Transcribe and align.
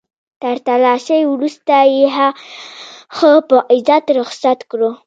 تر 0.41 0.55
تلاشۍ 0.67 1.21
وروسته 1.27 1.75
يې 1.95 2.07
ښه 3.15 3.31
په 3.47 3.57
عزت 3.71 4.05
رخصت 4.19 4.59
کړو. 4.71 4.89